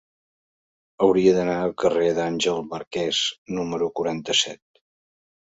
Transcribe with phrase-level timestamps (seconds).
[1.07, 3.21] Hauria d'anar al carrer d'Àngel Marquès
[3.59, 4.83] número quaranta-set.